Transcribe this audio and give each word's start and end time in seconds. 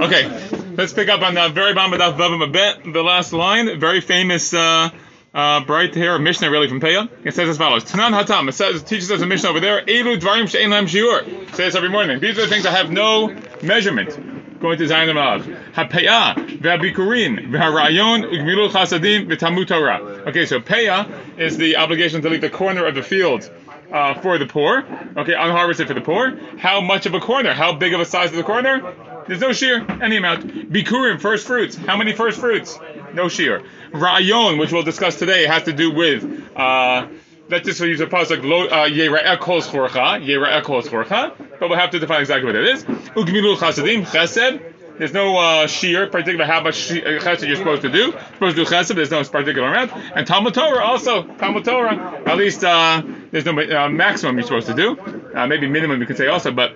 Okay, 0.00 0.28
let's 0.76 0.92
pick 0.92 1.08
up 1.08 1.22
on 1.22 1.34
the 1.34 1.48
very 1.48 1.74
bottom 1.74 1.92
of 1.92 2.40
a 2.40 2.46
bit. 2.46 2.92
The 2.92 3.02
last 3.02 3.32
line, 3.32 3.80
very 3.80 4.00
famous, 4.00 4.54
uh, 4.54 4.90
uh, 5.34 5.64
bright 5.64 5.92
hair 5.92 6.16
Mishnah 6.20 6.52
really 6.52 6.68
from 6.68 6.80
Peah. 6.80 7.08
It 7.24 7.34
says 7.34 7.48
as 7.48 7.58
follows: 7.58 7.84
Tanan 7.84 8.12
Hatam. 8.12 8.48
It 8.48 8.52
says 8.52 8.84
teaches 8.84 9.10
us 9.10 9.20
a 9.22 9.26
Mishnah 9.26 9.50
over 9.50 9.58
there. 9.58 9.84
Elu 9.84 10.20
Dvarim 10.20 10.48
She'en 10.48 10.70
Lam 10.70 10.86
Shiur. 10.86 11.24
Say 11.56 11.64
this 11.64 11.74
every 11.74 11.88
morning. 11.88 12.20
These 12.20 12.38
are 12.38 12.42
the 12.42 12.46
things 12.46 12.62
that 12.62 12.76
have 12.76 12.92
no 12.92 13.36
measurement. 13.60 14.60
Going 14.60 14.78
to 14.78 14.86
Zion 14.86 15.08
Amav. 15.08 15.42
HaPe'ah, 15.72 16.58
Ve'abikurin, 16.58 17.50
Ve'harayon, 17.50 18.24
Ugmilu 18.24 18.70
Chasadim, 18.70 19.28
Ve'tamut 19.28 19.66
Torah. 19.66 20.00
Okay, 20.28 20.46
so 20.46 20.60
Pe'ah 20.60 21.38
is 21.38 21.56
the 21.56 21.76
obligation 21.76 22.22
to 22.22 22.28
leave 22.28 22.40
the 22.40 22.50
corner 22.50 22.86
of 22.86 22.94
the 22.94 23.02
field 23.02 23.50
uh, 23.92 24.14
for 24.14 24.38
the 24.38 24.46
poor. 24.46 24.78
Okay, 25.16 25.34
unharvested 25.34 25.86
for 25.86 25.94
the 25.94 26.00
poor. 26.00 26.36
How 26.58 26.80
much 26.80 27.06
of 27.06 27.14
a 27.14 27.20
corner? 27.20 27.52
How 27.52 27.72
big 27.72 27.94
of 27.94 28.00
a 28.00 28.04
size 28.04 28.30
of 28.30 28.36
the 28.36 28.42
corner? 28.42 28.94
There's 29.28 29.42
no 29.42 29.52
shear, 29.52 29.86
any 30.02 30.16
amount. 30.16 30.72
Bikurim, 30.72 31.20
first 31.20 31.46
fruits. 31.46 31.76
How 31.76 31.98
many 31.98 32.14
first 32.14 32.40
fruits? 32.40 32.78
No 33.12 33.28
shear. 33.28 33.62
Rayon, 33.92 34.56
which 34.56 34.72
we'll 34.72 34.84
discuss 34.84 35.16
today, 35.16 35.46
has 35.46 35.64
to 35.64 35.74
do 35.74 35.92
with. 35.92 36.24
Uh, 36.56 37.08
let's 37.50 37.66
just 37.66 37.78
use 37.80 38.00
a 38.00 38.06
pasuk 38.06 38.42
lo 38.42 38.66
yera'eh 38.66 39.38
kol 39.38 39.60
chorcha, 39.60 40.24
yera'eh 40.24 40.62
kol 40.62 40.80
chorcha, 40.80 41.34
but 41.60 41.68
we'll 41.68 41.78
have 41.78 41.90
to 41.90 41.98
define 41.98 42.20
exactly 42.20 42.46
what 42.46 42.56
it 42.56 42.68
is. 42.68 42.84
Ugmilu 42.84 43.56
chasadim 43.56 44.06
chesed. 44.06 44.74
There's 44.96 45.12
no 45.12 45.36
uh, 45.36 45.66
shear, 45.66 46.06
particular 46.08 46.46
how 46.46 46.62
much 46.62 46.90
uh, 46.90 46.94
chesed 46.94 47.46
you're 47.46 47.56
supposed 47.56 47.82
to 47.82 47.90
do. 47.90 47.98
You're 47.98 48.12
supposed 48.32 48.56
to 48.56 48.64
do 48.64 48.70
chesed. 48.70 48.94
There's 48.94 49.10
no 49.10 49.22
particular 49.24 49.68
amount. 49.68 49.92
And 50.16 50.26
Talmud 50.26 50.54
Torah 50.54 50.82
also 50.82 51.22
Talmud 51.22 51.66
Torah. 51.66 52.22
At 52.24 52.38
least 52.38 52.64
uh, 52.64 53.02
there's 53.30 53.44
no 53.44 53.52
uh, 53.52 53.90
maximum 53.90 54.38
you're 54.38 54.46
supposed 54.46 54.68
to 54.68 54.74
do. 54.74 54.98
Uh, 55.34 55.46
maybe 55.46 55.66
minimum 55.66 56.00
you 56.00 56.06
could 56.06 56.16
say 56.16 56.28
also, 56.28 56.50
but 56.50 56.74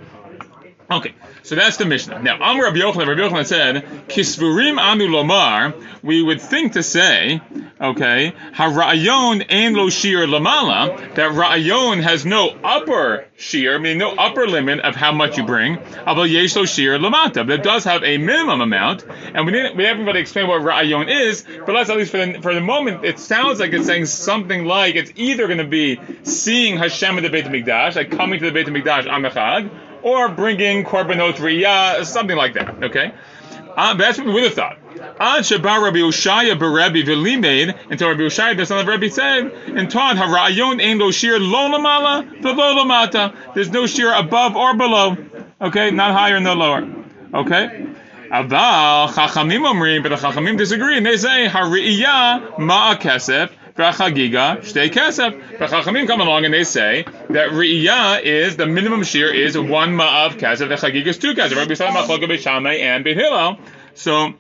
Okay, 0.92 1.14
so 1.42 1.55
that's 1.55 1.77
the 1.77 1.84
Mishnah. 1.84 2.23
Now, 2.23 2.41
Amr 2.41 2.64
Rabbi 2.64 2.78
Yochanan, 2.78 3.09
Rabbi 3.09 3.20
Yochanan 3.20 3.46
said, 3.46 3.84
Kisvurim 4.09 4.78
anu 4.78 5.09
lomar, 5.09 5.74
we 6.02 6.23
would 6.23 6.41
think 6.41 6.75
to 6.75 6.83
say, 6.83 7.41
okay, 7.80 8.33
ha'ra'ayon 8.53 9.44
ein 9.50 9.75
lo 9.75 9.91
shir 9.91 10.27
lamala, 10.27 11.14
that 11.14 11.33
ra'ayon 11.33 12.03
has 12.03 12.25
no 12.25 12.48
upper 12.62 13.27
shear, 13.36 13.78
meaning 13.78 13.98
no 13.98 14.11
upper 14.12 14.47
limit 14.47 14.81
of 14.81 14.94
how 14.94 15.12
much 15.12 15.36
you 15.36 15.44
bring, 15.44 15.78
aval 15.78 16.31
yesh 16.31 16.55
lo 16.55 16.64
shir 16.64 16.98
lamata, 16.98 17.47
but 17.47 17.50
it 17.50 17.62
does 17.62 17.84
have 17.84 18.05
a 18.05 18.19
minimum 18.19 18.61
amount, 18.61 19.05
and 19.34 19.44
we 19.44 19.53
didn't, 19.53 19.77
we 19.77 19.84
haven't 19.84 20.06
really 20.06 20.20
explained 20.20 20.48
what 20.48 20.62
ra'ayon 20.62 21.09
is, 21.09 21.44
but 21.66 21.75
let's 21.75 21.91
at 21.91 21.97
least 21.97 22.12
for 22.12 22.25
the, 22.25 22.41
for 22.41 22.55
the 22.55 22.61
moment, 22.61 23.05
it 23.05 23.19
sounds 23.19 23.59
like 23.59 23.72
it's 23.72 23.86
saying 23.86 24.06
something 24.06 24.64
like 24.64 24.94
it's 24.94 25.12
either 25.16 25.47
going 25.47 25.59
to 25.59 25.64
be 25.64 26.00
seeing 26.22 26.77
Hashem 26.77 27.19
in 27.19 27.25
the 27.25 27.31
Beit 27.31 27.47
HaMikdash, 27.47 27.97
like 27.97 28.12
coming 28.12 28.38
to 28.38 28.47
the 28.47 28.53
Beit 28.53 28.69
HaMikdash 28.69 29.06
Chag, 29.42 29.70
or 30.03 30.28
bringing 30.28 30.84
korbanot 30.84 31.34
riyah, 31.34 32.05
something 32.05 32.36
like 32.36 32.55
that. 32.55 32.83
Okay, 32.84 33.12
uh, 33.77 33.95
that's 33.95 34.19
what 34.19 34.27
we 34.27 34.34
would 34.34 34.44
have 34.44 34.55
thought. 34.55 34.78
Ad 35.19 35.42
Shabar 35.44 35.83
Rabbi 35.83 35.98
Ushaya 35.98 36.59
Berebi 36.59 37.05
Velimed 37.05 37.75
until 37.91 38.09
Rabbi 38.09 38.22
Ushaya 38.22 38.56
the 38.56 38.67
son 38.67 38.81
of 38.81 38.86
Rabbi 38.86 39.09
said 39.09 39.50
and 39.67 39.91
taught 39.91 40.17
Harayon 40.17 40.83
Ein 40.83 40.98
Lo 40.98 41.11
Shir 41.11 41.39
Lo 41.39 41.70
Lamala 41.70 42.25
Velo 42.41 42.84
Lamata. 42.84 43.34
There's 43.55 43.70
no 43.70 43.86
shear 43.86 44.12
above 44.12 44.56
or 44.56 44.77
below. 44.77 45.17
Okay, 45.61 45.91
not 45.91 46.12
higher, 46.12 46.37
and 46.37 46.44
no 46.44 46.55
lower. 46.55 46.87
Okay. 47.34 47.87
Aval 48.31 49.09
Chachamim 49.09 49.70
Omrim, 49.70 50.03
but 50.03 50.09
the 50.09 50.16
Chachamim 50.16 50.56
disagree 50.56 50.97
and 50.97 51.05
they 51.05 51.19
say 51.19 51.47
Hariyah 51.47 52.56
Ma'a 52.56 52.98
Kesef 53.77 53.95
V'achagiga 53.95 54.59
shtei 54.59 54.91
kesef. 54.91 55.59
Chachamim 55.59 56.06
come 56.06 56.20
along 56.20 56.45
and 56.45 56.55
they 56.55 56.65
say 56.65 57.05
that 57.31 57.51
Riyah 57.51 58.23
is 58.23 58.56
the 58.56 58.67
minimum 58.67 59.03
shear 59.03 59.33
is 59.33 59.56
one 59.56 59.97
ma'av 59.97 60.39
kesef. 60.39 60.69
The 60.69 60.75
Chagiga 60.75 61.06
is 61.06 61.19
two 61.19 61.34
kesef. 61.34 61.56
Rabbi 61.56 61.73
Yisrael 61.73 61.93
Machloka 61.93 62.25
Beishamai 62.25 62.81
and 62.81 63.05
Beit 63.05 63.17
Hillel. 63.17 63.59
So 63.95 64.34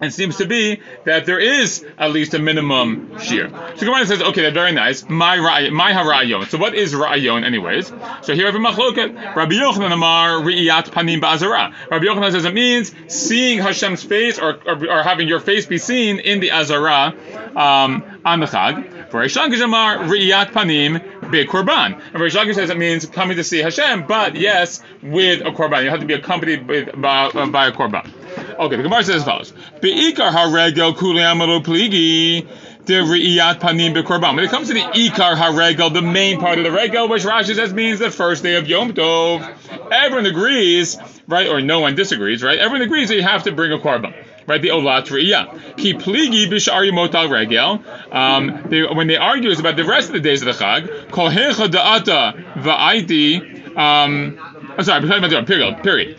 it 0.00 0.12
seems 0.12 0.36
to 0.38 0.46
be 0.46 0.80
that 1.04 1.26
there 1.26 1.38
is 1.38 1.84
at 1.98 2.12
least 2.12 2.34
a 2.34 2.38
minimum 2.38 3.18
shear. 3.18 3.50
So 3.76 3.86
Gemara 3.86 4.06
says, 4.06 4.22
okay, 4.22 4.42
that's 4.42 4.54
very 4.54 4.72
nice. 4.72 5.08
My 5.08 5.68
my 5.70 5.92
harayon. 5.92 6.48
So 6.48 6.58
what 6.58 6.74
is 6.74 6.94
rayon, 6.94 7.44
anyways? 7.44 7.88
So 8.22 8.34
here 8.34 8.50
we 8.50 8.52
have 8.52 8.54
a 8.54 8.58
machloket. 8.58 9.34
Rabbi 9.34 9.54
Yochanan 9.54 9.92
Amar 9.92 10.40
riyat 10.40 10.90
panim 10.90 11.20
ba'azara. 11.20 11.74
Rabbi 11.90 12.04
Yochanan 12.04 12.32
says 12.32 12.44
it 12.44 12.54
means 12.54 12.92
seeing 13.08 13.58
Hashem's 13.58 14.02
face 14.02 14.38
or, 14.38 14.58
or, 14.66 14.88
or 14.88 15.02
having 15.02 15.28
your 15.28 15.40
face 15.40 15.66
be 15.66 15.78
seen 15.78 16.18
in 16.18 16.40
the 16.40 16.52
azara 16.52 17.14
um, 17.56 18.04
on 18.24 18.40
the 18.40 18.46
chag. 18.46 19.10
For 19.10 19.22
Reish 19.22 19.36
Lakish 19.36 19.62
Amar 19.62 19.98
riyat 19.98 20.52
panim 20.52 21.00
korban. 21.46 22.00
And 22.12 22.22
Lakish 22.22 22.54
says 22.54 22.70
it 22.70 22.78
means 22.78 23.06
coming 23.06 23.36
to 23.36 23.44
see 23.44 23.58
Hashem, 23.58 24.06
but 24.06 24.34
yes, 24.36 24.82
with 25.02 25.40
a 25.40 25.50
korban. 25.50 25.84
You 25.84 25.90
have 25.90 26.00
to 26.00 26.06
be 26.06 26.14
accompanied 26.14 26.66
with, 26.66 27.00
by, 27.00 27.30
by 27.30 27.68
a 27.68 27.72
korban. 27.72 28.10
Okay, 28.58 28.76
the 28.76 28.82
Gemara 28.82 29.04
says 29.04 29.16
as 29.16 29.24
follows: 29.24 29.52
Beikar 29.80 30.30
haregel 30.32 30.94
kuliamalo 30.94 31.62
pligi. 31.62 32.46
The 32.86 32.94
riyat 32.94 33.60
panim 33.60 33.94
bekorban. 33.94 34.34
When 34.34 34.44
it 34.44 34.50
comes 34.50 34.68
to 34.68 34.74
the 34.74 34.80
ikar 34.80 35.36
haregel, 35.36 35.92
the 35.92 36.00
main 36.00 36.40
part 36.40 36.56
of 36.56 36.64
the 36.64 36.72
regel, 36.72 37.06
which 37.06 37.22
Rashi 37.22 37.54
says 37.54 37.74
means 37.74 37.98
the 37.98 38.10
first 38.10 38.42
day 38.42 38.56
of 38.56 38.66
Yom 38.66 38.94
Tov, 38.94 39.46
everyone 39.92 40.24
agrees, 40.24 40.96
right, 41.26 41.48
or 41.48 41.60
no 41.60 41.80
one 41.80 41.96
disagrees, 41.96 42.42
right? 42.42 42.58
Everyone 42.58 42.80
agrees 42.80 43.08
that 43.10 43.16
you 43.16 43.22
have 43.22 43.42
to 43.42 43.52
bring 43.52 43.72
a 43.72 43.78
korban 43.78 44.14
right? 44.48 44.62
The 44.62 44.68
olat 44.68 45.06
riyah. 45.08 45.76
Ki 45.76 45.94
pligi 45.94 46.46
b'shari 46.46 46.92
motal 46.92 47.28
regel. 47.28 47.84
Um, 48.10 48.96
when 48.96 49.06
they 49.06 49.16
argue 49.16 49.50
is 49.50 49.60
about 49.60 49.76
the 49.76 49.84
rest 49.84 50.08
of 50.08 50.14
the 50.14 50.20
days 50.20 50.40
of 50.42 50.46
the 50.46 50.64
chag, 50.64 51.10
kol 51.10 51.30
hecha 51.30 51.68
da'ata 51.68 52.54
va'aiti. 52.54 53.76
Um, 53.76 54.38
I'm 54.78 54.84
sorry, 54.84 55.00
period. 55.44 55.82
Period. 55.82 56.18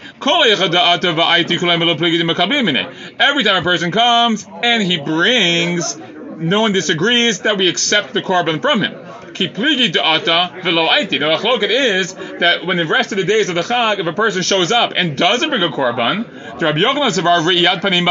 Every 3.19 3.43
time 3.43 3.55
a 3.55 3.61
person 3.61 3.91
comes 3.91 4.45
and 4.63 4.83
he 4.83 4.97
brings, 4.97 5.97
no 5.97 6.61
one 6.61 6.73
disagrees 6.73 7.39
that 7.41 7.57
we 7.57 7.69
accept 7.69 8.13
the 8.13 8.21
korban 8.21 8.61
from 8.61 8.81
him. 8.81 8.93
The 9.33 9.47
machloket 9.47 11.69
is 11.69 12.13
that 12.13 12.65
when 12.65 12.75
the 12.75 12.85
rest 12.85 13.13
of 13.13 13.17
the 13.17 13.23
days 13.23 13.47
of 13.47 13.55
the 13.55 13.61
chag, 13.61 13.99
if 13.99 14.07
a 14.07 14.11
person 14.11 14.41
shows 14.41 14.73
up 14.73 14.91
and 14.93 15.17
doesn't 15.17 15.49
bring 15.49 15.63
a 15.63 15.69
korban, 15.69 16.59
Rabbi 16.59 16.79
Yochanan 16.79 18.05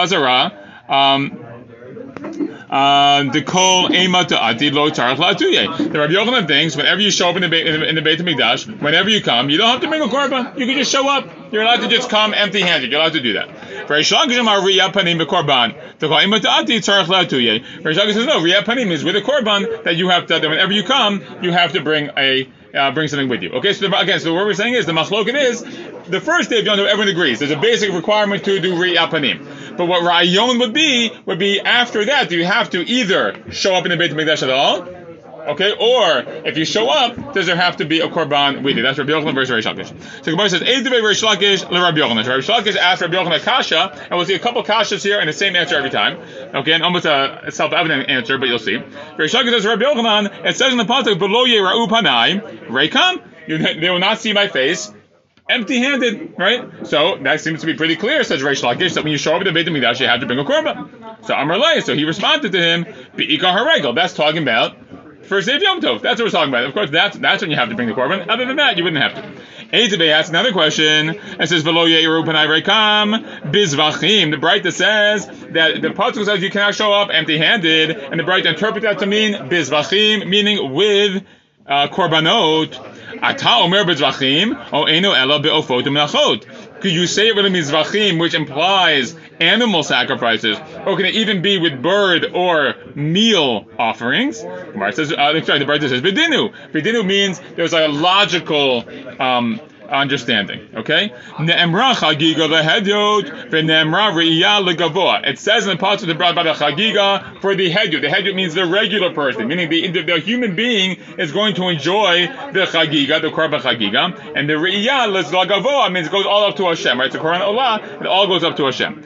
um, 0.88 1.44
Uh, 2.70 3.24
the 3.32 3.42
kol 3.42 3.90
ema 3.94 4.18
ati 4.18 4.70
lo 4.70 4.90
tzarich 4.90 5.16
la'atuye. 5.16 5.90
The 5.90 5.98
Rabbi 5.98 6.12
Yochanan 6.12 6.46
thinks 6.46 6.76
whenever 6.76 7.00
you 7.00 7.10
show 7.10 7.30
up 7.30 7.36
in 7.36 7.48
the, 7.48 7.66
in 7.66 7.80
the, 7.80 7.88
in 7.88 7.94
the 7.94 8.02
Beit 8.02 8.18
Hamikdash, 8.18 8.80
whenever 8.82 9.08
you 9.08 9.22
come, 9.22 9.48
you 9.48 9.56
don't 9.56 9.70
have 9.70 9.80
to 9.80 9.88
bring 9.88 10.02
a 10.02 10.06
korban. 10.06 10.58
You 10.58 10.66
can 10.66 10.76
just 10.76 10.92
show 10.92 11.08
up. 11.08 11.28
You're 11.50 11.62
allowed 11.62 11.80
to 11.80 11.88
just 11.88 12.10
come 12.10 12.34
empty-handed. 12.34 12.90
You're 12.90 13.00
allowed 13.00 13.14
to 13.14 13.20
do 13.20 13.32
that. 13.34 13.48
Reish 17.82 18.12
says 18.12 18.26
no. 18.26 18.40
Riyah 18.40 18.64
panim 18.64 18.90
is 18.90 19.02
with 19.02 19.16
a 19.16 19.22
korban 19.22 19.84
that 19.84 19.96
you 19.96 20.08
have 20.10 20.26
to. 20.26 20.38
That 20.38 20.48
whenever 20.48 20.72
you 20.72 20.84
come, 20.84 21.22
you 21.42 21.52
have 21.52 21.72
to 21.72 21.80
bring 21.80 22.10
a 22.16 22.48
uh, 22.74 22.90
bring 22.92 23.08
something 23.08 23.28
with 23.28 23.42
you. 23.42 23.50
Okay, 23.52 23.72
so 23.72 23.88
the, 23.88 23.98
again, 23.98 24.20
so 24.20 24.34
what 24.34 24.44
we're 24.44 24.54
saying 24.54 24.74
is 24.74 24.84
the 24.84 24.92
machlokin 24.92 25.34
is 25.34 25.62
the 26.06 26.20
first 26.20 26.50
day 26.50 26.58
of 26.58 26.66
Yom 26.66 26.78
Tov, 26.78 26.86
everyone 26.86 27.08
agrees. 27.08 27.38
There's 27.38 27.50
a 27.50 27.56
basic 27.56 27.92
requirement 27.92 28.44
to 28.44 28.60
do 28.60 28.74
ri'apanim. 28.74 29.76
But 29.76 29.86
what 29.86 30.02
rayon 30.02 30.58
would 30.58 30.74
be 30.74 31.10
would 31.24 31.38
be 31.38 31.60
after 31.60 32.04
that. 32.04 32.28
Do 32.28 32.36
you 32.36 32.44
have 32.44 32.70
to 32.70 32.86
either 32.86 33.50
show 33.52 33.74
up 33.74 33.84
in 33.84 33.90
the 33.90 33.96
Beit 33.96 34.12
Hamikdash 34.12 34.42
at 34.42 34.50
all? 34.50 34.97
Okay, 35.48 35.72
or 35.72 36.24
if 36.46 36.58
you 36.58 36.64
show 36.66 36.88
up, 36.88 37.32
does 37.32 37.46
there 37.46 37.56
have 37.56 37.78
to 37.78 37.86
be 37.86 38.00
a 38.00 38.08
korban 38.08 38.62
with 38.62 38.76
you? 38.76 38.82
That's 38.82 38.98
Rabbi 38.98 39.10
Yochanan 39.10 39.34
versus 39.34 39.64
Reish 39.64 39.74
Lakish. 39.74 40.24
So 40.24 40.30
Gemara 40.30 40.50
says, 40.50 40.62
"Eid 40.62 40.84
Reish 40.84 41.22
Lakish 41.24 41.68
le 41.70 41.80
Rabbi 41.80 41.98
Yochanan." 41.98 42.26
Rabbi 42.26 42.40
Lakish 42.42 42.76
asked 42.76 43.00
Rabbi 43.00 43.14
Yochanan 43.14 43.42
kasha, 43.42 43.92
and 44.10 44.10
we'll 44.10 44.26
see 44.26 44.34
a 44.34 44.38
couple 44.38 44.62
kashas 44.62 45.02
here 45.02 45.18
and 45.18 45.28
the 45.28 45.32
same 45.32 45.56
answer 45.56 45.76
every 45.76 45.90
time. 45.90 46.18
Okay, 46.54 46.72
and 46.72 46.82
almost 46.82 47.06
a 47.06 47.46
self-evident 47.50 48.10
answer, 48.10 48.36
but 48.36 48.48
you'll 48.48 48.58
see. 48.58 48.76
Reish 48.76 49.34
Lakish 49.34 49.50
says, 49.52 49.66
"Rabbi 49.66 49.84
Yochanan." 49.84 50.44
It 50.44 50.56
says 50.56 50.72
in 50.72 50.78
the 50.78 50.84
pasuk, 50.84 51.18
"Below 51.18 51.46
yerau 51.46 51.88
panai 51.88 52.68
reikam." 52.68 53.22
They 53.80 53.88
will 53.88 53.98
not 53.98 54.18
see 54.18 54.34
my 54.34 54.48
face 54.48 54.92
empty-handed, 55.48 56.34
right? 56.36 56.86
So 56.86 57.16
that 57.22 57.40
seems 57.40 57.60
to 57.60 57.66
be 57.66 57.72
pretty 57.72 57.96
clear, 57.96 58.22
says 58.22 58.42
Reish 58.42 58.62
Lakish, 58.62 58.92
that 58.92 59.04
when 59.04 59.12
you 59.12 59.16
show 59.16 59.34
up 59.34 59.40
at 59.40 59.46
the 59.46 59.52
Beit 59.52 59.66
HaMikdash, 59.66 59.98
you 60.00 60.06
have 60.06 60.20
to 60.20 60.26
bring 60.26 60.38
a 60.38 60.44
korban. 60.44 61.24
So 61.24 61.34
Amar 61.34 61.56
Lay, 61.58 61.80
so 61.80 61.94
he 61.94 62.04
responded 62.04 62.52
to 62.52 62.60
him, 62.60 62.84
Be'ikar 63.16 63.56
HaRegel. 63.56 63.94
That's 63.94 64.12
talking 64.12 64.42
about 64.42 64.76
first 65.28 65.46
day 65.46 65.58
Yom 65.60 65.80
Tov. 65.80 66.02
That's 66.02 66.20
what 66.20 66.26
we're 66.26 66.30
talking 66.30 66.48
about. 66.48 66.64
Of 66.64 66.74
course, 66.74 66.90
that's 66.90 67.16
that's 67.18 67.42
when 67.42 67.50
you 67.50 67.56
have 67.56 67.68
to 67.68 67.74
bring 67.74 67.88
the 67.88 67.94
korban. 67.94 68.28
Other 68.28 68.46
than 68.46 68.56
that, 68.56 68.76
you 68.76 68.84
wouldn't 68.84 69.02
have 69.02 69.14
to. 69.14 69.42
Eitzabay 69.72 70.10
asks 70.10 70.30
another 70.30 70.52
question 70.52 71.10
and 71.10 71.48
says, 71.48 71.62
"Velo 71.62 71.86
yeru 71.86 72.24
rekam 72.24 73.52
bizvachim." 73.52 74.30
The 74.30 74.38
Breita 74.38 74.72
says 74.72 75.26
that 75.52 75.82
the 75.82 75.88
pasuk 75.88 76.24
says 76.24 76.42
you 76.42 76.50
cannot 76.50 76.74
show 76.74 76.92
up 76.92 77.10
empty-handed, 77.12 77.90
and 77.90 78.18
the 78.18 78.24
Breita 78.24 78.46
interprets 78.46 78.84
that 78.84 78.98
to 79.00 79.06
mean 79.06 79.34
bizvachim, 79.34 80.26
meaning 80.26 80.72
with 80.72 81.22
korbanot. 81.68 82.96
Ata 83.22 83.62
omer 83.62 83.84
bezvachim 83.84 84.72
o 84.72 84.84
eno 84.84 85.12
ela 85.12 85.40
be'ofot 85.40 85.84
u'melachot. 85.84 86.80
Could 86.80 86.92
you 86.92 87.06
say 87.06 87.28
it 87.28 87.36
with 87.36 87.46
a 87.46 87.48
mizvachim, 87.48 88.20
which 88.20 88.34
implies 88.34 89.16
animal 89.40 89.82
sacrifices, 89.82 90.56
or 90.86 90.96
can 90.96 91.06
it 91.06 91.14
even 91.14 91.42
be 91.42 91.58
with 91.58 91.82
bird 91.82 92.26
or 92.32 92.76
meal 92.94 93.66
offerings? 93.78 94.42
Gemara 94.42 94.92
says, 94.92 95.12
uh, 95.12 95.42
sorry, 95.44 95.58
the 95.58 95.64
Bride 95.64 95.80
says, 95.80 96.00
"Vidinu." 96.00 96.52
Vidinu 96.72 97.04
means 97.04 97.40
there's 97.56 97.72
a 97.72 97.88
logical 97.88 98.84
um, 99.20 99.60
understanding. 99.88 100.68
Okay? 100.74 101.12
It 105.24 105.38
says 105.38 105.66
in 105.66 105.70
the 105.70 105.76
passage 105.78 106.18
brought 106.18 106.34
by 106.34 106.42
the 106.42 106.52
chagiga 106.52 107.40
for 107.40 107.54
the 107.54 107.70
hedyot. 107.70 108.00
The 108.02 108.08
hedyot 108.08 108.34
means 108.34 108.54
the 108.54 108.66
regular 108.66 109.12
person, 109.12 109.48
meaning 109.48 109.70
the, 109.70 109.88
the, 109.88 110.02
the, 110.02 110.18
human 110.18 110.56
being 110.56 110.98
is 111.18 111.32
going 111.32 111.54
to 111.54 111.68
enjoy 111.68 112.26
the 112.52 112.66
chagiga, 112.66 113.20
the 113.22 113.30
korban 113.30 113.60
chagiga, 113.60 114.34
and 114.36 114.48
the 114.48 114.54
re'iyah 114.54 115.24
legavoa 115.24 115.92
means 115.92 116.08
it 116.08 116.10
goes 116.10 116.26
all 116.26 116.44
up 116.44 116.56
to 116.56 116.64
Hashem, 116.66 116.98
right? 116.98 117.14
A 117.14 117.18
korban 117.18 117.40
olah, 117.40 118.00
it 118.00 118.06
all 118.06 118.26
goes 118.26 118.44
up 118.44 118.56
to 118.56 118.64
Hashem. 118.66 119.02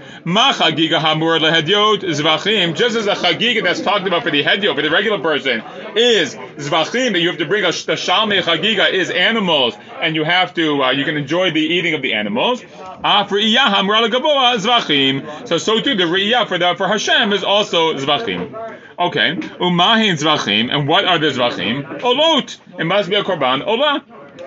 Just 2.75 2.97
as 2.97 3.07
a 3.07 3.15
chagiga 3.15 3.63
that's 3.63 3.81
talked 3.81 4.07
about 4.07 4.23
for 4.23 4.31
the 4.31 4.43
hedyot, 4.43 4.75
for 4.75 4.83
the 4.83 4.91
regular 4.91 5.19
person, 5.19 5.63
is 5.97 6.35
zvachim 6.35 7.13
that 7.13 7.21
you 7.21 7.29
have 7.29 7.39
to 7.39 7.47
bring 7.47 7.65
a 7.65 7.73
the 7.73 7.95
shalmei 7.95 8.43
chagiga 8.43 8.91
is 8.93 9.11
animals, 9.11 9.75
and 10.01 10.15
you 10.17 10.25
have 10.25 10.55
to 10.55 10.72
uh, 10.81 10.93
you 10.93 11.05
can 11.05 11.17
enjoy 11.17 11.51
the 11.51 11.61
eating 11.61 11.95
of 11.95 12.03
the 12.03 12.13
animals. 12.15 12.63
So 12.63 12.67
so 15.59 15.81
too 15.81 15.95
the 15.97 16.05
riyah 16.05 16.47
for 16.47 16.59
the 16.59 16.75
for 16.77 16.87
Hashem 16.89 17.33
is 17.33 17.43
also 17.45 17.95
zvachim. 17.95 18.55
Okay, 18.99 19.35
umahin 19.35 20.15
zvachim, 20.15 20.73
and 20.73 20.87
what 20.87 21.05
are 21.05 21.19
the 21.19 21.27
zvachim? 21.29 22.01
Olot. 22.01 22.59
It 22.79 22.85
must 22.85 23.11
be 23.11 23.17
a 23.17 23.25
korban 23.25 23.67
olah. 23.67 24.03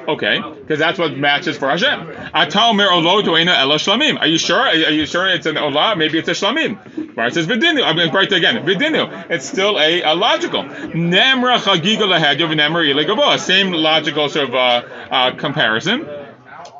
Okay, 0.08 0.40
because 0.40 0.80
that's 0.80 0.98
what 0.98 1.18
matches 1.18 1.58
for 1.58 1.70
Hashem. 1.70 2.10
Are 2.34 4.28
you 4.28 4.38
sure? 4.38 4.60
Are 4.60 4.74
you 4.74 5.06
sure 5.06 5.28
it's 5.28 5.46
an 5.46 5.56
olah? 5.56 5.98
Maybe 5.98 6.18
it's 6.20 6.30
a 6.30 6.32
shlamim. 6.32 7.05
Right? 7.16 7.32
It 7.32 7.34
says 7.34 7.48
going 7.48 7.62
to 7.78 8.12
write 8.14 8.32
it 8.32 8.38
again. 8.38 8.66
Vidinu. 8.66 9.30
It's 9.30 9.46
still 9.46 9.80
a, 9.80 10.02
a 10.02 10.14
logical. 10.16 10.64
Nemra 10.64 11.58
chagiga 11.60 12.04
lahedyo 12.04 12.50
v'nemra 12.50 12.84
ilegavoa. 12.84 13.40
Same 13.40 13.72
logical 13.72 14.28
sort 14.28 14.50
of 14.50 14.56
uh, 14.56 14.84
uh, 15.10 15.36
comparison. 15.36 16.06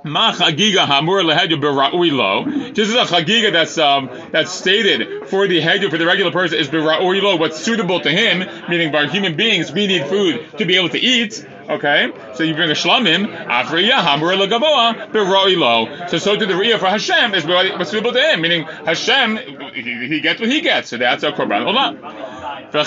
Ma 0.04 0.34
chagiga 0.34 0.86
hamur 0.86 1.24
lehedyu 1.24 1.60
bera'ui 1.62 2.12
lo. 2.12 2.72
Just 2.74 2.96
as 2.96 3.12
a 3.12 3.16
chagiga 3.16 3.52
that's 3.54 3.78
um, 3.78 4.10
that's 4.32 4.52
stated 4.52 5.28
for 5.30 5.48
the 5.48 5.62
hedyu 5.62 5.90
for 5.90 5.98
the 5.98 6.06
regular 6.06 6.32
person 6.32 6.60
is 6.60 6.68
bera'ui 6.68 7.22
lo, 7.22 7.38
what's 7.38 7.58
suitable 7.58 8.02
to 8.02 8.12
him, 8.12 8.48
meaning 8.70 8.92
by 8.92 9.08
human 9.08 9.36
beings, 9.38 9.72
we 9.72 9.88
need 9.88 10.06
food 10.06 10.58
to 10.58 10.66
be 10.66 10.76
able 10.76 10.90
to 10.90 11.00
eat. 11.00 11.48
Okay, 11.68 12.12
so 12.36 12.44
you 12.44 12.54
bring 12.54 12.70
a 12.70 12.74
shlamim, 12.74 13.26
afriya 13.48 13.94
hamur 13.94 14.38
legaboa 14.38 15.12
bera'ui 15.12 15.58
lo. 15.58 16.08
So 16.08 16.20
so 16.20 16.36
to 16.36 16.46
the 16.46 16.54
riyah 16.54 16.78
for 16.78 16.86
Hashem 16.86 17.34
is 17.34 17.46
what's 17.46 17.90
suitable 17.90 18.14
to 18.14 18.22
him, 18.22 18.42
meaning 18.42 18.64
Hashem 18.64 19.38
he, 19.74 20.08
he 20.08 20.20
gets 20.22 20.40
what 20.40 20.50
he 20.50 20.62
gets. 20.62 20.90
So 20.90 20.98
that's 20.98 21.24
a 21.24 21.32
korban 21.32 21.66
olah. 21.66 22.36
And 22.72 22.84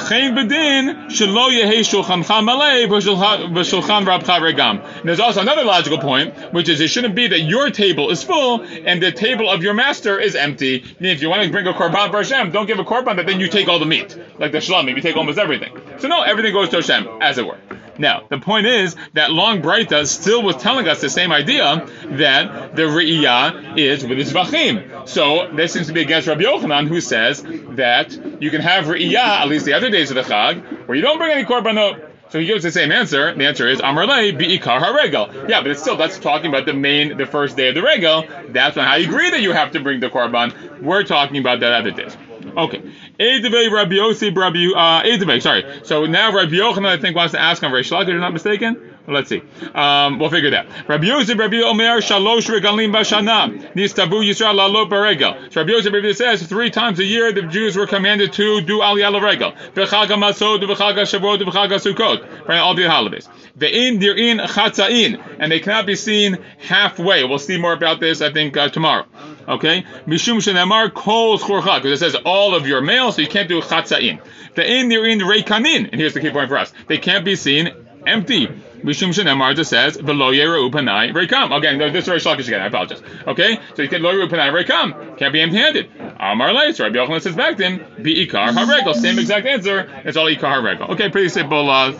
there's 5.09 5.21
also 5.21 5.41
another 5.41 5.65
logical 5.65 5.99
point, 5.99 6.35
which 6.53 6.69
is 6.69 6.81
it 6.81 6.89
shouldn't 6.89 7.15
be 7.15 7.27
that 7.29 7.41
your 7.41 7.71
table 7.71 8.11
is 8.11 8.23
full 8.23 8.63
and 8.63 9.03
the 9.03 9.13
table 9.13 9.49
of 9.49 9.63
your 9.63 9.75
master 9.75 10.19
is 10.19 10.35
empty. 10.35 10.85
If 11.01 11.23
you 11.23 11.31
want 11.31 11.43
to 11.45 11.51
bring 11.51 11.67
a 11.67 11.73
korban 11.73 12.11
for 12.11 12.19
Hashem, 12.19 12.51
don't 12.53 12.67
give 12.67 12.79
a 12.79 12.85
korban, 12.85 13.17
but 13.17 13.27
then 13.27 13.41
you 13.41 13.49
take 13.49 13.69
all 13.69 13.79
the 13.79 13.87
meat, 13.87 14.17
like 14.39 14.53
the 14.53 14.59
shlamim, 14.59 14.95
you 14.95 15.01
take 15.01 15.17
almost 15.17 15.39
everything. 15.39 15.73
So 15.99 16.09
no, 16.09 16.23
everything 16.23 16.53
goes 16.53 16.69
to 16.71 16.77
Hashem, 16.77 17.09
as 17.21 17.39
it 17.39 17.47
were. 17.47 17.59
Now, 17.99 18.23
the 18.29 18.39
point 18.39 18.67
is 18.67 18.95
that 19.15 19.33
long 19.33 19.61
Breita 19.61 20.06
still 20.06 20.43
was 20.43 20.56
telling 20.56 20.87
us 20.87 21.00
the 21.00 21.11
same 21.11 21.33
idea 21.33 21.85
that 22.11 22.77
the 22.77 22.83
Re'iyah 22.83 23.77
is 23.77 24.06
with 24.06 24.21
its 24.21 24.33
Vachim. 24.33 25.09
So, 25.09 25.50
this 25.53 25.73
seems 25.73 25.89
to 25.89 25.93
be 25.93 26.03
against 26.03 26.29
Rabbi 26.29 26.43
Yochanan, 26.43 26.87
who 26.87 27.00
says 27.00 27.43
that 27.43 28.41
you 28.41 28.50
can 28.50 28.61
have 28.61 28.85
Re'iyah, 28.85 29.41
at 29.41 29.49
least 29.49 29.65
the 29.65 29.73
other 29.73 29.91
days 29.91 30.11
of 30.11 30.15
the 30.15 30.23
Chag, 30.23 30.87
where 30.87 30.97
you 30.97 31.03
don't 31.03 31.19
bring 31.19 31.33
any 31.33 31.45
Korbanot. 31.45 32.05
So 32.31 32.39
he 32.39 32.45
gives 32.45 32.62
the 32.62 32.71
same 32.71 32.93
answer. 32.93 33.35
The 33.35 33.47
answer 33.47 33.67
is 33.67 33.81
Amarle 33.81 34.37
bi'ikar 34.37 34.83
haregel. 34.83 35.49
Yeah, 35.49 35.62
but 35.62 35.71
it's 35.71 35.81
still 35.81 35.97
that's 35.97 36.19
talking 36.19 36.49
about 36.49 36.67
the 36.67 36.75
main, 36.75 37.17
the 37.17 37.25
first 37.25 37.56
day 37.56 37.71
of 37.71 37.75
the 37.75 37.83
regel. 37.83 38.27
That's 38.50 38.77
how 38.77 38.97
you 38.97 39.09
agree 39.09 39.31
that 39.31 39.41
you 39.41 39.53
have 39.53 39.73
to 39.73 39.81
bring 39.81 40.00
the 40.00 40.11
korban. 40.11 40.83
We're 40.83 41.05
talking 41.05 41.39
about 41.39 41.61
that 41.61 41.73
other 41.73 41.91
days. 41.91 42.17
Okay. 42.56 42.83
Eidevei 43.19 43.71
Rabbi 43.71 43.97
Yossi, 43.97 44.35
Rabbi, 44.35 44.73
uh, 44.75 45.03
Eidevei, 45.03 45.43
sorry. 45.43 45.81
So 45.85 46.06
now 46.06 46.33
Rabbi 46.33 46.53
Yochanan, 46.53 46.87
I 46.87 46.99
think, 46.99 47.17
wants 47.17 47.33
to 47.33 47.41
ask 47.41 47.62
on 47.62 47.73
Reish 47.73 47.91
Lakish, 47.91 48.09
if 48.09 48.15
I'm 48.15 48.21
not 48.21 48.33
mistaken. 48.33 48.88
Let's 49.09 49.31
see. 49.31 49.41
Um, 49.75 50.19
we'll 50.19 50.29
figure 50.29 50.51
that. 50.51 50.67
Rabbi 50.87 51.07
Yossi, 51.07 51.37
Rabbi 51.37 51.63
Omer, 51.63 52.03
Shalosh 52.03 52.47
Regalim 52.47 52.93
Bashana, 52.93 53.73
Nistabu 53.73 54.23
Yisrael 54.23 54.55
Lalo 54.55 54.85
Beregel. 54.85 55.51
So 55.51 55.63
Rabbi 55.63 55.73
Yossi, 55.73 55.91
Rabbi 55.91 56.13
says, 56.13 56.47
three 56.47 56.71
times 56.71 56.99
a 56.99 57.05
year 57.05 57.33
the 57.33 57.43
Jews 57.43 57.75
were 57.75 57.87
commanded 57.87 58.35
to 58.35 58.61
do 58.61 58.81
Aliyah 58.81 59.23
Regel. 59.23 59.53
V'chaga 59.53 60.09
Masod, 60.09 60.63
V'chaga 60.63 61.05
Shavuot, 61.05 61.39
V'chaga 61.39 61.81
Sukkot. 61.81 62.45
For 62.45 62.53
all 62.53 62.75
the 62.75 62.85
holidays. 62.85 63.27
Ve'in 63.59 63.99
Dir'in 63.99 64.41
Chatza'in. 64.41 65.23
And 65.39 65.51
they 65.51 65.61
cannot 65.61 65.87
be 65.87 65.95
seen 65.95 66.37
halfway. 66.59 67.25
We'll 67.25 67.39
see 67.39 67.57
more 67.57 67.73
about 67.73 68.01
this, 68.01 68.21
I 68.21 68.31
think, 68.31 68.59
uh, 68.59 68.69
tomorrow. 68.69 69.07
Okay? 69.49 69.85
Mishum 70.07 70.37
Shenemar 70.37 70.93
Kol 70.93 71.39
Chorcha. 71.39 71.83
Because 71.83 72.03
it 72.03 72.05
says 72.05 72.15
all 72.27 72.55
of 72.55 72.67
your 72.67 72.83
males, 72.83 73.17
so 73.17 73.23
you 73.23 73.29
can't 73.29 73.49
do 73.49 73.63
Chatza'in. 73.63 74.21
Ve'in 74.55 74.93
Dir'in 74.93 75.21
Reikanin. 75.21 75.91
And 75.91 75.95
here's 75.99 76.13
the 76.13 76.21
key 76.21 76.31
point 76.31 76.51
for 76.51 76.59
us. 76.59 76.75
They 76.89 76.99
can't 76.99 77.25
be 77.25 77.37
seen 77.37 77.71
empty. 78.07 78.49
Mishum 78.88 79.12
Shenemar 79.12 79.55
just 79.55 79.69
says, 79.69 79.99
V'lo 79.99 80.35
Yeru 80.35 80.70
Panai 80.70 81.12
Rekam. 81.12 81.55
Again, 81.55 81.76
this 81.93 82.08
is 82.08 82.11
Reish 82.11 82.25
Lakish 82.25 82.46
again, 82.46 82.62
I 82.62 82.69
apologize. 82.69 83.02
Okay? 83.26 83.58
So 83.75 83.82
you 83.82 83.88
can 83.90 84.00
Lo 84.00 84.14
Yeru 84.14 84.31
Panai 84.31 84.50
Rekam. 84.50 85.19
Can't 85.19 85.31
be 85.31 85.43
empty-handed. 85.43 85.90
Amar 86.19 86.55
Leis, 86.55 86.81
Rabbi 86.81 86.96
Yochanan 86.96 87.20
says 87.20 87.37
back 87.37 87.58
him, 87.58 87.85
Be 88.00 88.26
Ikar 88.26 88.49
HaRegel. 88.49 88.94
Same 88.94 89.19
exact 89.19 89.46
answer. 89.46 89.90
It's 90.06 90.17
all 90.17 90.25
Ikar 90.25 90.40
HaRegel. 90.40 90.88
Okay, 90.93 91.11
pretty 91.11 91.29
simple, 91.29 91.69
uh, 91.69 91.93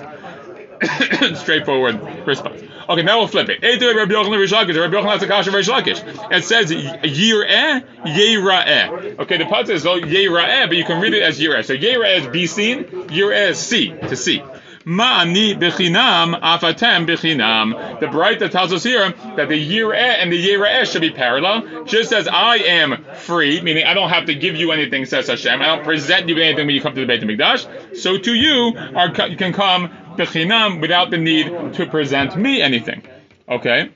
straightforward 1.35 2.26
response. 2.26 2.62
Okay, 2.88 3.02
now 3.02 3.19
we'll 3.19 3.29
flip 3.29 3.50
it. 3.50 3.61
Rabbi 3.62 4.14
Yochanan 4.14 4.38
Rish 4.38 4.52
Lakish. 4.52 4.81
Rabbi 4.81 4.96
Yochanan 4.96 5.12
has 5.12 5.23
a 5.23 5.26
kasha 5.26 5.50
Rish 5.50 5.69
Lakish. 5.69 6.32
It 6.32 6.43
says 6.43 6.70
Yireh 6.70 7.85
Yira'eh. 8.06 9.19
Okay, 9.19 9.37
the 9.37 9.44
part 9.44 9.69
is 9.69 9.85
Yira'eh, 9.85 10.69
but 10.69 10.76
you 10.76 10.87
can 10.87 11.02
read 11.02 11.12
it 11.12 11.23
as 11.23 11.38
Yireh. 11.38 11.67
So 11.67 11.76
Yireh 11.76 12.20
is 12.20 12.26
be 12.29 12.46
seen, 12.46 12.85
Yireh 12.85 13.50
is 13.50 13.58
see, 13.58 13.90
to 13.90 14.17
see. 14.17 14.43
Ma'ani 14.88 15.55
bechinam 15.55 16.40
afatem 16.40 17.06
bechinam. 17.06 18.00
The 18.00 18.06
Breita 18.06 18.50
tells 18.50 18.73
us 18.73 18.82
here 18.82 19.11
that 19.37 19.50
the 19.50 19.55
yireh 19.55 19.94
and 19.94 20.32
the 20.32 20.43
yireh 20.43 20.90
should 20.90 21.02
be 21.02 21.11
parallel. 21.11 21.85
Just 21.85 22.11
as 22.12 22.26
I 22.26 22.56
am 22.56 23.05
free, 23.17 23.61
meaning 23.61 23.85
I 23.85 23.93
don't 23.93 24.08
have 24.08 24.25
to 24.26 24.35
give 24.35 24.56
you 24.56 24.73
anything, 24.73 25.05
says 25.05 25.29
Hashem. 25.29 25.61
I 25.61 25.67
don't 25.76 25.85
present 25.85 26.29
you 26.31 26.37
with 26.37 26.44
anything 26.44 26.67
when 26.67 26.75
you 26.75 26.81
come 26.81 26.94
to 26.94 27.00
the 27.02 27.06
Beit 27.06 27.20
Hamikdash. 27.20 27.99
So 27.99 28.17
to 28.17 28.35
you, 28.35 28.73
are, 28.96 29.08
you 29.29 29.37
can 29.37 29.52
come 29.52 29.90
bechinam 30.17 30.81
without 30.81 31.11
the 31.11 31.19
need 31.19 31.75
to 31.75 31.87
present 31.87 32.37
me 32.37 32.62
anything. 32.62 33.02
Okay. 33.46 33.90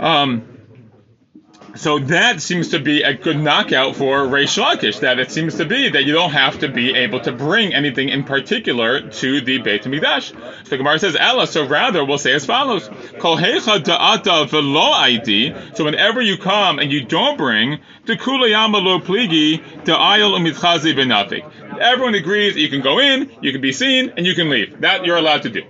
Um, 0.00 0.53
so 1.76 1.98
that 1.98 2.40
seems 2.40 2.68
to 2.70 2.78
be 2.78 3.02
a 3.02 3.14
good 3.14 3.38
knockout 3.38 3.96
for 3.96 4.20
Reish 4.20 4.62
Lakish, 4.62 5.00
that 5.00 5.18
it 5.18 5.30
seems 5.30 5.56
to 5.56 5.64
be 5.64 5.88
that 5.90 6.04
you 6.04 6.12
don't 6.12 6.30
have 6.30 6.60
to 6.60 6.68
be 6.68 6.94
able 6.94 7.20
to 7.20 7.32
bring 7.32 7.74
anything 7.74 8.08
in 8.08 8.24
particular 8.24 9.00
to 9.10 9.40
the 9.40 9.58
Beit 9.58 9.82
HaMikdash. 9.82 10.30
So 10.64 10.70
the 10.70 10.76
Gemara 10.76 10.98
says, 10.98 11.16
Ella, 11.18 11.46
so 11.46 11.66
rather 11.66 12.04
we'll 12.04 12.18
say 12.18 12.32
as 12.32 12.46
follows, 12.46 12.88
so 15.74 15.84
whenever 15.84 16.20
you 16.20 16.38
come 16.38 16.78
and 16.78 16.92
you 16.92 17.04
don't 17.04 17.36
bring, 17.36 17.80
the 18.06 18.16
kulayama 18.16 18.82
lo 18.82 19.00
pligi, 19.00 19.62
da'ayel 19.84 20.38
umitchazi 20.38 20.94
benafik. 20.94 21.50
Everyone 21.80 22.14
agrees 22.14 22.56
you 22.56 22.68
can 22.68 22.82
go 22.82 23.00
in, 23.00 23.30
you 23.40 23.50
can 23.50 23.60
be 23.60 23.72
seen, 23.72 24.12
and 24.16 24.24
you 24.26 24.34
can 24.34 24.48
leave. 24.48 24.80
That 24.80 25.04
you're 25.04 25.16
allowed 25.16 25.42
to 25.42 25.50
do. 25.50 25.62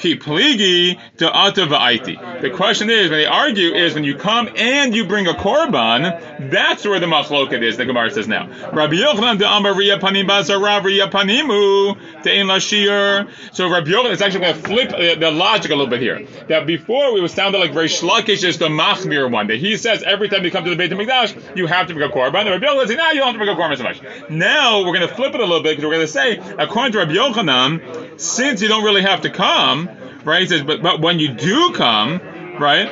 Ki 0.00 0.16
pligi 0.16 0.98
va'aiti. 1.18 2.40
The 2.40 2.48
question 2.48 2.88
is, 2.88 3.10
when 3.10 3.18
they 3.18 3.26
argue, 3.26 3.74
is 3.74 3.94
when 3.94 4.04
you 4.04 4.14
come 4.14 4.48
and 4.56 4.94
you 4.94 5.04
bring 5.04 5.26
a 5.26 5.34
korban, 5.34 6.50
that's 6.50 6.86
where 6.86 6.98
the 6.98 7.06
machloket 7.06 7.62
is. 7.62 7.76
The 7.76 7.84
Gemara 7.84 8.10
says 8.10 8.26
now. 8.26 8.46
Rabbi 8.72 8.94
Yochanan 8.94 9.38
de 9.38 9.46
Amar 9.46 9.74
Panim 9.74 10.26
Basarav 10.26 10.84
Riya 10.84 11.08
Panimu 11.08 12.22
Tein 12.22 12.46
Lashir. 12.46 13.28
So 13.52 13.68
Rabbi 13.68 13.90
Yochanan 13.90 14.12
is 14.12 14.22
actually 14.22 14.40
going 14.40 14.54
to 14.54 14.60
flip 14.60 14.88
the, 14.88 15.16
the, 15.20 15.30
logic 15.30 15.70
a 15.70 15.74
little 15.74 15.90
bit 15.90 16.00
here. 16.00 16.26
That 16.48 16.66
before 16.66 17.12
we 17.12 17.20
was 17.20 17.34
sounded 17.34 17.58
like 17.58 17.72
Reish 17.72 18.02
Lakish 18.02 18.42
is 18.42 18.56
the 18.56 18.68
machmir 18.68 19.30
one. 19.30 19.48
That 19.48 19.58
he 19.58 19.76
says 19.76 20.02
every 20.02 20.30
time 20.30 20.44
you 20.44 20.50
come 20.50 20.64
to 20.64 20.70
the 20.70 20.76
Beit 20.76 20.90
Hamikdash, 20.92 21.58
you 21.58 21.66
have 21.66 21.88
to 21.88 21.94
bring 21.94 22.10
a 22.10 22.12
korban. 22.12 22.46
And 22.46 22.62
Rabbi 22.62 22.64
Yochanan 22.64 22.86
says, 22.86 22.96
no, 22.96 23.10
you 23.10 23.18
don't 23.18 23.26
have 23.26 23.34
to 23.34 23.38
bring 23.38 23.50
a 23.50 23.54
korban 23.54 23.76
so 23.76 23.82
much. 23.82 24.30
Now 24.30 24.78
we're 24.78 24.96
going 24.96 25.06
to 25.06 25.14
flip 25.14 25.34
it 25.34 25.40
a 25.40 25.44
little 25.44 25.62
bit 25.62 25.76
because 25.76 25.84
we're 25.84 25.94
going 25.94 26.06
to 26.06 26.12
say, 26.12 26.38
according 26.58 26.92
to 26.92 26.98
Rabbi 27.00 27.12
Yochanan, 27.12 28.18
since 28.18 28.62
you 28.62 28.68
don't 28.68 28.84
really 28.84 29.02
have 29.02 29.20
to 29.22 29.30
come, 29.30 29.89
right? 30.24 30.42
He 30.42 30.48
says, 30.48 30.62
but, 30.62 30.82
but 30.82 31.00
when 31.00 31.18
you 31.18 31.34
do 31.34 31.72
come, 31.72 32.20
right? 32.58 32.90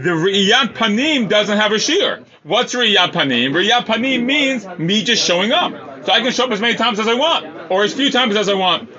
the 0.00 0.10
Riyat 0.10 0.74
Panim 0.74 1.28
doesn't 1.28 1.56
have 1.56 1.72
a 1.72 1.78
shear. 1.78 2.24
What's 2.44 2.74
Riyat 2.74 3.12
Panim? 3.12 3.52
Riyat 3.52 3.84
Panim 3.84 4.24
means 4.24 4.66
me 4.78 5.02
just 5.02 5.24
showing 5.24 5.52
up. 5.52 5.72
So 6.04 6.12
I 6.12 6.20
can 6.20 6.32
show 6.32 6.44
up 6.44 6.50
as 6.50 6.60
many 6.60 6.74
times 6.74 6.98
as 6.98 7.08
I 7.08 7.14
want, 7.14 7.70
or 7.70 7.84
as 7.84 7.92
few 7.94 8.10
times 8.10 8.36
as 8.36 8.48
I 8.48 8.54
want. 8.54 8.90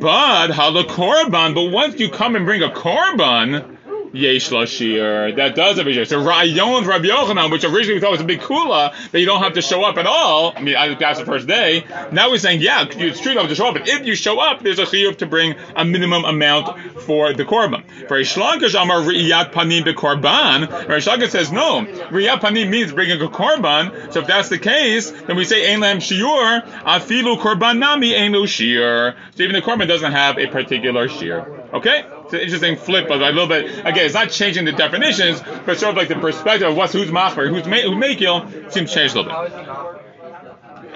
But 0.00 0.50
Hala 0.50 0.84
Korban, 0.84 1.54
but 1.54 1.70
once 1.70 1.98
you 1.98 2.10
come 2.10 2.36
and 2.36 2.44
bring 2.44 2.62
a 2.62 2.68
Korban, 2.68 3.78
Yesh 4.12 4.50
Lashir. 4.50 5.36
That 5.36 5.54
does 5.54 5.78
have 5.78 5.86
a 5.86 5.92
shir. 5.92 6.04
So 6.04 6.24
Rayon 6.24 6.84
Rabbi 6.86 7.06
Yochanan, 7.06 7.50
which 7.50 7.64
originally 7.64 7.94
we 7.94 8.00
thought 8.00 8.10
was 8.10 8.20
a 8.20 8.24
big 8.24 8.40
kula, 8.40 8.92
that 9.10 9.20
you 9.20 9.26
don't 9.26 9.42
have 9.42 9.54
to 9.54 9.62
show 9.62 9.84
up 9.84 9.96
at 9.98 10.06
all. 10.06 10.52
I 10.56 10.60
mean, 10.60 10.74
passed 10.96 11.20
the 11.20 11.26
first 11.26 11.46
day. 11.46 11.84
Now 12.12 12.30
we're 12.30 12.38
saying, 12.38 12.60
yeah, 12.60 12.84
it's 12.88 13.20
true 13.20 13.32
you 13.32 13.34
don't 13.34 13.44
have 13.44 13.48
to 13.48 13.54
show 13.54 13.68
up, 13.68 13.74
but 13.74 13.88
if 13.88 14.06
you 14.06 14.14
show 14.14 14.40
up, 14.40 14.62
there's 14.62 14.78
a 14.78 14.84
chiyuv 14.84 15.18
to 15.18 15.26
bring 15.26 15.54
a 15.76 15.84
minimum 15.84 16.24
amount 16.24 17.02
for 17.02 17.32
the 17.32 17.44
korban. 17.44 17.84
For 18.08 18.16
amar 18.16 19.00
riyat 19.00 19.52
panim 19.52 19.84
be 19.84 19.92
korban. 19.92 20.88
Rish 20.88 21.04
says 21.30 21.52
no. 21.52 21.84
Riyat 21.84 22.40
panim 22.40 22.68
means 22.70 22.92
bringing 22.92 23.20
a 23.20 23.28
korban. 23.28 24.12
So 24.12 24.20
if 24.20 24.26
that's 24.26 24.48
the 24.48 24.58
case, 24.58 25.10
then 25.10 25.36
we 25.36 25.44
say 25.44 25.72
ein 25.72 25.80
lam 25.80 25.98
shiur 25.98 26.66
afilu 26.82 27.38
korban 27.38 27.78
nami 27.78 28.16
ein 28.16 28.34
shir. 28.46 29.14
So 29.36 29.42
even 29.42 29.54
the 29.54 29.62
korban 29.62 29.88
doesn't 29.88 30.12
have 30.12 30.38
a 30.38 30.46
particular 30.48 31.08
shir. 31.08 31.59
Okay. 31.72 32.04
It's 32.24 32.32
an 32.32 32.40
interesting 32.40 32.76
flip 32.76 33.10
of 33.10 33.20
a 33.20 33.26
little 33.26 33.46
bit. 33.46 33.78
Again, 33.80 34.06
it's 34.06 34.14
not 34.14 34.30
changing 34.30 34.64
the 34.64 34.72
definitions, 34.72 35.40
but 35.64 35.78
sort 35.78 35.90
of 35.90 35.96
like 35.96 36.08
the 36.08 36.16
perspective 36.16 36.68
of 36.68 36.76
what's 36.76 36.92
who's 36.92 37.10
machmer, 37.10 37.48
who's 37.48 37.66
ma- 37.66 37.76
who's 37.76 37.96
makil 37.96 38.72
seems 38.72 38.92
changed 38.92 39.14
a 39.14 39.22
little 39.22 39.42
bit. 39.48 39.52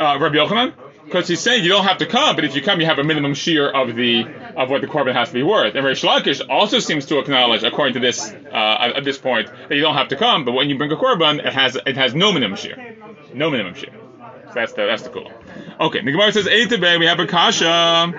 Uh, 0.01 0.19
Rabbi 0.19 0.35
Yochanan, 0.35 0.75
because 1.05 1.29
he's 1.29 1.41
saying 1.41 1.63
you 1.63 1.69
don't 1.69 1.85
have 1.85 1.99
to 1.99 2.07
come, 2.07 2.35
but 2.35 2.45
if 2.45 2.57
you 2.57 2.63
come, 2.63 2.81
you 2.81 2.87
have 2.87 2.99
a 2.99 3.05
minimum 3.05 3.35
shear 3.35 3.69
of 3.71 3.95
the 3.95 4.25
of 4.57 4.71
what 4.71 4.81
the 4.81 4.89
korban 4.89 5.13
has 5.15 5.29
to 5.29 5.35
be 5.35 5.43
worth. 5.45 5.75
And 5.77 5.87
Reish 5.87 6.03
Lakish 6.05 6.41
also 6.49 6.81
seems 6.81 7.07
to 7.07 7.19
acknowledge, 7.19 7.63
according 7.63 7.95
to 7.95 8.01
this 8.01 8.33
uh, 8.33 8.93
at 8.97 9.05
this 9.05 9.19
point, 9.19 9.49
that 9.69 9.75
you 9.75 9.81
don't 9.83 9.95
have 9.95 10.09
to 10.09 10.17
come, 10.17 10.45
but 10.45 10.53
when 10.53 10.69
you 10.69 10.77
bring 10.77 10.91
a 10.91 10.97
korban, 10.97 11.39
it 11.45 11.53
has 11.53 11.77
it 11.87 11.97
has 11.97 12.15
no 12.15 12.33
minimum 12.33 12.57
shear, 12.57 12.97
no 13.33 13.51
minimum 13.51 13.75
shear. 13.75 13.93
So 14.49 14.55
that's 14.55 14.73
the 14.73 14.87
that's 14.87 15.03
the 15.03 15.11
cool. 15.11 15.31
Okay, 15.81 16.01
the 16.05 16.11
Gemara 16.13 16.33
says 16.33 16.47
Eitebe, 16.47 16.99
we 16.99 17.07
have 17.07 17.21
a 17.21 17.27
kasha. 17.27 18.13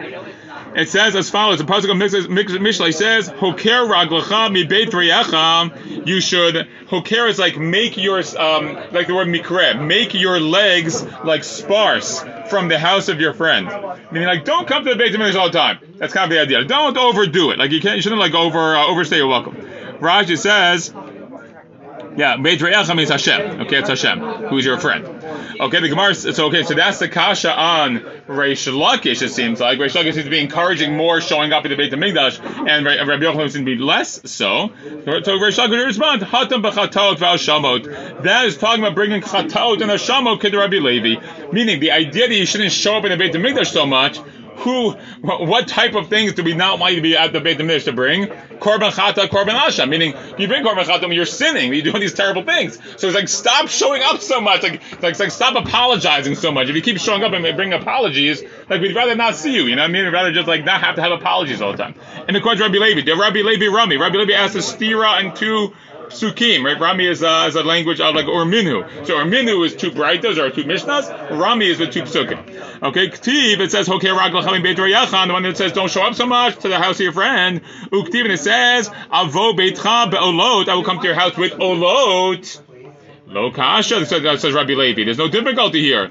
It 0.75 0.89
says 0.89 1.15
as 1.15 1.29
follows: 1.29 1.59
the 1.59 1.63
pasuk 1.63 1.89
of 1.89 1.97
Mishlei 1.97 2.93
says, 2.93 3.29
"Hoker 3.29 3.87
raglacha 3.87 4.51
mi 4.51 4.65
beit 4.65 4.89
reyecha." 4.89 6.05
You 6.05 6.19
should 6.19 6.67
hoker 6.87 7.27
is 7.27 7.39
like 7.39 7.57
make 7.57 7.95
your 7.95 8.21
um 8.37 8.75
like 8.91 9.07
the 9.07 9.15
word 9.15 9.29
mikre, 9.29 9.81
make 9.85 10.13
your 10.13 10.39
legs 10.41 11.01
like 11.23 11.45
sparse 11.45 12.19
from 12.49 12.67
the 12.67 12.77
house 12.77 13.07
of 13.07 13.21
your 13.21 13.33
friend. 13.33 13.67
Meaning 14.11 14.27
like 14.27 14.43
don't 14.43 14.67
come 14.67 14.83
to 14.83 14.89
the 14.89 14.97
beit 14.97 15.13
Midrash 15.13 15.35
all 15.35 15.49
the 15.49 15.57
time. 15.57 15.79
That's 15.95 16.13
kind 16.13 16.25
of 16.25 16.35
the 16.35 16.41
idea. 16.41 16.65
Don't 16.65 16.97
overdo 16.97 17.51
it. 17.51 17.57
Like 17.57 17.71
you 17.71 17.79
can't 17.79 17.95
you 17.95 18.01
shouldn't 18.01 18.19
like 18.19 18.33
over 18.33 18.75
uh, 18.75 18.85
overstay 18.87 19.17
your 19.17 19.27
welcome. 19.27 19.55
Rashi 19.99 20.37
says. 20.37 20.93
Yeah, 22.17 22.37
Beit 22.37 22.61
Re'echa 22.61 22.95
means 22.95 23.09
Hashem. 23.09 23.61
Okay, 23.61 23.79
it's 23.79 23.89
Hashem, 23.89 24.19
who's 24.47 24.63
your 24.63 24.79
friend. 24.79 25.14
Okay, 25.59 25.79
the 25.79 25.89
Gemara. 25.89 26.15
So 26.15 26.47
okay, 26.47 26.63
so 26.63 26.73
that's 26.73 26.99
the 26.99 27.07
kasha 27.07 27.51
on 27.51 27.99
Reish 28.27 28.71
Lakish. 28.71 29.21
It 29.21 29.29
seems 29.29 29.59
like 29.59 29.79
Reish 29.79 29.95
Lakish 29.95 30.13
seems 30.13 30.25
to 30.25 30.29
be 30.29 30.39
encouraging 30.39 30.95
more 30.95 31.21
showing 31.21 31.53
up 31.53 31.65
at 31.65 31.69
the 31.69 31.75
Beit 31.75 31.91
Hamikdash, 31.91 32.39
and 32.67 32.85
Rabbi 32.85 33.23
Yochanan 33.23 33.51
seems 33.51 33.53
to 33.53 33.65
be 33.65 33.77
less 33.77 34.21
so. 34.29 34.69
So 34.69 34.69
Reish 34.87 35.57
Lakish 35.57 35.69
would 35.69 35.85
respond, 35.85 36.21
Hatam 36.21 36.63
b'chatot 36.63 37.17
v'ashamot. 37.17 38.23
That 38.23 38.45
is 38.45 38.57
talking 38.57 38.83
about 38.83 38.95
bringing 38.95 39.21
chatot 39.21 39.81
and 39.81 39.91
ashamot 39.91 40.41
to 40.41 40.57
Rabbi 40.57 40.77
Levi, 40.77 41.51
meaning 41.51 41.79
the 41.79 41.91
idea 41.91 42.27
that 42.27 42.35
you 42.35 42.45
shouldn't 42.45 42.71
show 42.71 42.97
up 42.97 43.05
in 43.05 43.11
the 43.11 43.17
Beit 43.17 43.33
Hamikdash 43.33 43.71
so 43.71 43.85
much 43.85 44.19
who, 44.57 44.91
what 45.21 45.67
type 45.67 45.95
of 45.95 46.07
things 46.07 46.33
do 46.33 46.43
we 46.43 46.53
not 46.53 46.79
want 46.79 46.93
you 46.93 46.97
to 46.97 47.01
be 47.01 47.15
at 47.15 47.33
the 47.33 47.41
Beit 47.41 47.57
Hamikdash 47.57 47.85
to 47.85 47.93
bring? 47.93 48.25
Korban 48.25 48.91
chata, 48.91 49.27
korban 49.27 49.59
asha. 49.59 49.87
Meaning, 49.87 50.13
you 50.37 50.47
bring 50.47 50.63
korban 50.63 50.83
chata 50.83 51.01
when 51.01 51.11
you're 51.11 51.25
sinning, 51.25 51.73
you're 51.73 51.83
doing 51.83 51.99
these 51.99 52.13
terrible 52.13 52.43
things. 52.43 52.79
So 52.97 53.07
it's 53.07 53.15
like, 53.15 53.27
stop 53.27 53.67
showing 53.67 54.01
up 54.01 54.21
so 54.21 54.41
much. 54.41 54.63
Like, 54.63 54.75
it's 54.75 55.03
like, 55.03 55.11
it's 55.11 55.19
like 55.19 55.31
stop 55.31 55.55
apologizing 55.55 56.35
so 56.35 56.51
much. 56.51 56.69
If 56.69 56.75
you 56.75 56.81
keep 56.81 56.97
showing 56.99 57.23
up 57.23 57.33
and 57.33 57.55
bring 57.55 57.73
apologies, 57.73 58.43
like 58.69 58.81
we'd 58.81 58.95
rather 58.95 59.15
not 59.15 59.35
see 59.35 59.53
you. 59.53 59.63
You 59.63 59.75
know 59.75 59.81
what 59.83 59.89
I 59.89 59.93
mean? 59.93 60.05
We'd 60.05 60.13
rather 60.13 60.31
just 60.31 60.47
like 60.47 60.63
not 60.63 60.81
have 60.81 60.95
to 60.95 61.01
have 61.01 61.11
apologies 61.11 61.61
all 61.61 61.71
the 61.71 61.77
time. 61.77 61.95
And 62.27 62.35
the 62.35 62.41
question 62.41 62.63
Rabbi 62.63 62.77
Levi, 62.77 63.01
did 63.01 63.17
Rabbi 63.17 63.41
Levi 63.41 63.67
Rami? 63.67 63.97
Rabbi 63.97 64.17
Levi 64.17 64.33
asked 64.33 64.55
a 64.55 64.59
stira 64.59 65.19
and 65.19 65.35
two 65.35 65.73
Sukim, 66.09 66.63
right? 66.63 66.79
Rami 66.79 67.07
is, 67.07 67.23
uh, 67.23 67.45
is 67.47 67.55
a 67.55 67.63
language 67.63 67.99
of 67.99 68.15
like 68.15 68.25
Urminu. 68.25 69.05
So 69.05 69.15
Urminu 69.15 69.65
is 69.65 69.75
two 69.75 69.91
breitas 69.91 70.37
or 70.37 70.49
two 70.49 70.63
Mishnahs. 70.63 71.09
Rami 71.37 71.67
is 71.67 71.79
with 71.79 71.91
two 71.91 72.03
Psukim. 72.03 72.39
Okay, 72.83 73.09
Ktiv, 73.09 73.59
it 73.59 73.71
says, 73.71 73.87
the 73.87 75.33
one 75.33 75.43
that 75.43 75.57
says, 75.57 75.71
don't 75.71 75.89
show 75.89 76.03
up 76.03 76.15
so 76.15 76.25
much 76.25 76.57
to 76.59 76.67
the 76.67 76.77
house 76.77 76.95
of 76.95 77.01
your 77.01 77.13
friend. 77.13 77.61
Uktiv, 77.91 78.21
and 78.21 78.33
it 78.33 78.39
says, 78.39 78.89
Avo 78.89 79.55
Be'olot, 79.55 80.69
I 80.69 80.75
will 80.75 80.83
come 80.83 80.99
to 80.99 81.05
your 81.05 81.15
house 81.15 81.37
with 81.37 81.53
Olot. 81.53 82.61
Lo 83.27 83.51
Kasha, 83.51 84.05
says 84.05 84.53
Rabbi 84.53 84.73
Levi. 84.73 85.03
There's 85.03 85.17
no 85.17 85.27
difficulty 85.27 85.81
here. 85.81 86.09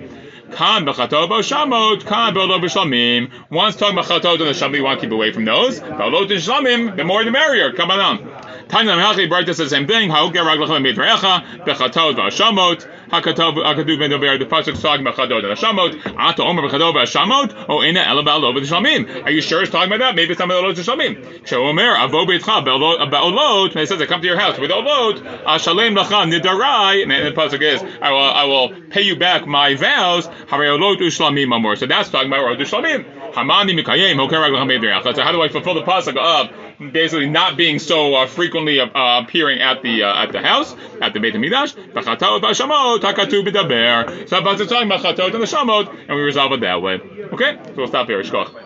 Kan 0.52 0.84
b'chatot 0.84 1.28
b'shamot, 1.28 2.04
kan 2.06 2.34
b'olot 2.34 2.60
b'shlamim. 2.62 3.30
Talking 3.78 3.98
about 3.98 4.10
and 4.12 4.40
the 4.40 4.52
shamim, 4.52 4.76
you 4.76 4.84
want 4.84 5.00
to 5.00 5.06
keep 5.06 5.12
away 5.12 5.32
from 5.32 5.44
those. 5.44 5.80
B'olot 5.80 6.30
and 6.30 6.40
shlamim, 6.40 6.96
the 6.96 7.04
more 7.04 7.24
the 7.24 7.30
merrier. 7.30 7.72
Come 7.72 7.90
on. 7.90 8.43
Tanya 8.74 8.94
Melchi 8.94 9.28
Bright 9.28 9.46
says 9.46 9.58
the 9.58 9.68
same 9.68 9.86
thing. 9.86 10.10
Ha'oger 10.10 10.42
raglachem 10.42 10.82
mitrecha 10.82 11.64
bechatot 11.64 12.16
v'ashamot. 12.16 12.84
Hakatov 13.08 13.54
hakatuv 13.54 14.00
ben. 14.00 14.10
The 14.10 14.46
pasuk 14.46 14.82
talking 14.82 15.06
about 15.06 15.14
chatot 15.14 15.44
and. 15.44 16.16
Ata 16.18 16.42
omer 16.42 16.62
bechatot 16.62 16.92
v'ashamot. 16.92 17.54
O 17.68 17.78
oh, 17.78 17.84
ina 17.84 18.00
elabal 18.00 18.42
over 18.42 18.58
the. 18.58 19.22
Are 19.22 19.30
you 19.30 19.40
sure 19.42 19.62
it's 19.62 19.70
talking 19.70 19.92
about 19.92 20.00
that? 20.00 20.16
Maybe 20.16 20.32
it's 20.32 20.40
talking 20.40 20.58
about 20.58 20.74
the 20.74 20.82
shlamim. 20.82 21.22
Sheomer 21.44 21.94
avo 21.94 22.26
beitcha 22.26 22.64
be'olot. 22.64 23.70
And 23.70 23.76
it 23.76 23.86
says 23.86 24.02
I 24.02 24.06
come 24.06 24.22
to 24.22 24.26
your 24.26 24.40
house 24.40 24.58
with 24.58 24.72
olot. 24.72 25.22
Ashalem 25.44 25.96
lacha 25.96 26.28
nidarai. 26.28 27.04
And 27.04 27.12
the 27.12 27.40
pasuk 27.40 27.62
is 27.62 27.80
I 28.02 28.10
will 28.10 28.18
I 28.18 28.42
will 28.42 28.80
pay 28.90 29.02
you 29.02 29.14
back 29.14 29.46
my 29.46 29.76
vows. 29.76 30.26
Hare 30.26 30.76
olot 30.76 30.98
ushlamim 30.98 31.54
amor. 31.54 31.76
So 31.76 31.86
that's 31.86 32.10
talking 32.10 32.26
about 32.26 32.40
olot 32.40 32.58
ushlamim. 32.58 33.34
Hamani 33.34 33.80
mikayim. 33.80 34.16
Hoker 34.16 34.40
raglachem 34.40 34.66
mitrecha. 34.66 35.14
So 35.14 35.22
how 35.22 35.30
do 35.30 35.42
I 35.42 35.48
fulfill 35.48 35.74
the 35.74 35.82
pasuk 35.82 36.16
of 36.16 36.63
basically 36.78 37.28
not 37.28 37.56
being 37.56 37.78
so 37.78 38.14
uh, 38.14 38.26
frequently 38.26 38.80
uh, 38.80 38.88
appearing 39.22 39.60
at 39.60 39.82
the 39.82 40.02
uh, 40.02 40.22
at 40.22 40.32
the 40.32 40.40
house 40.40 40.74
at 41.00 41.12
the 41.12 41.20
Beit 41.20 41.34
Hamikdash. 41.34 41.74
B'chatot 41.92 42.40
b'daber. 42.40 44.28
So 44.28 44.36
I'm 44.36 44.44
talking 44.44 44.86
about 44.86 45.00
chatot 45.00 45.34
and 45.34 45.42
the 45.42 45.46
shamot, 45.46 45.88
and 46.08 46.16
we 46.16 46.22
resolve 46.22 46.52
it 46.52 46.60
that 46.60 46.82
way. 46.82 46.94
Okay, 47.32 47.58
so 47.66 47.72
we'll 47.76 47.88
stop 47.88 48.06
here. 48.06 48.22
Shkoch. 48.22 48.63